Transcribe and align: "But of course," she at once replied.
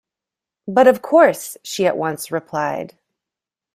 "But 0.67 0.87
of 0.87 1.03
course," 1.03 1.57
she 1.63 1.85
at 1.85 1.95
once 1.95 2.31
replied. 2.31 2.95